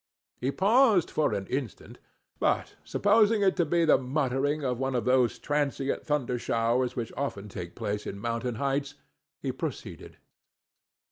[0.39, 1.99] He paused for an instant,
[2.39, 7.13] but supposing it to be the muttering of one of those transient thunder showers which
[7.15, 8.95] often take place in mountain heights,
[9.39, 10.17] he proceeded.